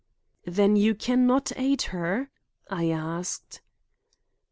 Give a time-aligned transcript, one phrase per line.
[0.47, 2.31] "Then you can not aid her?"
[2.71, 3.61] I asked.